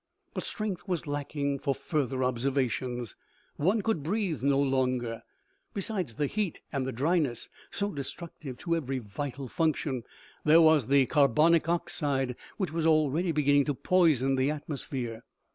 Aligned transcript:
But 0.33 0.43
strength 0.43 0.87
was 0.87 1.05
lacking 1.05 1.59
for 1.59 1.75
fur 1.75 2.07
ther 2.07 2.23
observations. 2.23 3.15
One 3.57 3.83
could 3.83 4.01
breathe 4.01 4.41
no 4.41 4.59
longer. 4.59 5.21
Besides 5.75 6.15
the 6.15 6.25
heat 6.25 6.59
and 6.73 6.87
the 6.87 6.91
dryness, 6.91 7.49
so 7.69 7.91
destructive 7.91 8.57
to 8.61 8.75
every 8.75 8.97
vital 8.97 9.47
function, 9.47 10.01
there 10.43 10.59
was 10.59 10.87
the 10.87 11.05
carbonic 11.05 11.69
oxide 11.69 12.35
which 12.57 12.71
was 12.71 12.87
already 12.87 13.31
beginning 13.31 13.65
to 13.65 13.75
poison 13.75 14.37
the 14.37 14.49
atmosphere. 14.49 15.21